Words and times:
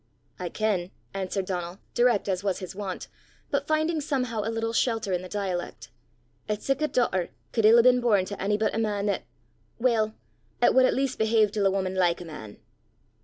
"I 0.39 0.49
ken," 0.49 0.89
answered 1.13 1.45
Donal, 1.45 1.77
direct 1.93 2.27
as 2.27 2.43
was 2.43 2.57
his 2.57 2.73
wont, 2.75 3.07
but 3.51 3.67
finding 3.67 4.01
somehow 4.01 4.41
a 4.43 4.49
little 4.49 4.73
shelter 4.73 5.13
in 5.13 5.21
the 5.21 5.29
dialect, 5.29 5.91
"'at 6.49 6.63
sic 6.63 6.81
a 6.81 6.87
dauchter 6.87 7.29
could 7.51 7.65
ill 7.65 7.77
hae 7.77 7.83
been 7.83 8.01
born 8.01 8.25
to 8.25 8.43
ony 8.43 8.57
but 8.57 8.73
a 8.73 8.79
man 8.79 9.09
'at 9.09 9.25
weel, 9.77 10.15
'at 10.59 10.73
wad 10.73 10.85
at 10.85 10.95
least 10.95 11.19
behave 11.19 11.51
til 11.51 11.67
a 11.67 11.71
wuman 11.71 11.93
like 11.93 12.19
a 12.19 12.25
man." 12.25 12.57